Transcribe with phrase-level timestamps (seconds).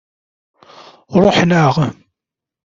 [1.21, 1.75] Ṛuḥen-aɣ.